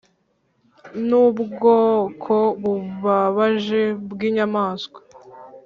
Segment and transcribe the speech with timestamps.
[1.07, 4.99] nubwoko bubabaje bw’ inyamaswa